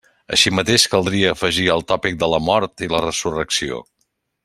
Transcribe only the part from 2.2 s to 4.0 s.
de la mort i la resurrecció.